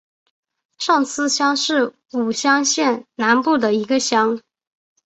[0.79, 4.41] 上司乡是武乡县南部的一个乡。